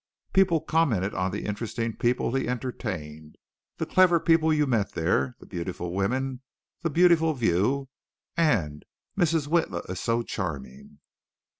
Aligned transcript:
People 0.33 0.61
commented 0.61 1.13
on 1.13 1.29
the 1.29 1.45
interesting 1.45 1.95
people 1.95 2.33
he 2.33 2.47
entertained, 2.47 3.35
the 3.77 3.85
clever 3.85 4.19
people 4.19 4.51
you 4.51 4.65
met 4.65 4.93
there, 4.93 5.35
the 5.39 5.45
beautiful 5.45 5.93
women, 5.93 6.41
the 6.81 6.89
beautiful 6.89 7.35
view. 7.35 7.87
"And 8.35 8.83
Mrs. 9.15 9.47
Witla 9.47 9.87
is 9.91 9.99
so 9.99 10.23
charming." 10.23 10.97